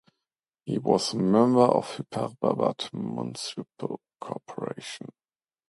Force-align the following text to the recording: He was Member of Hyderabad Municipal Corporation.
He 0.65 0.79
was 0.79 1.13
Member 1.13 1.59
of 1.59 2.01
Hyderabad 2.11 2.89
Municipal 2.91 4.01
Corporation. 4.19 5.09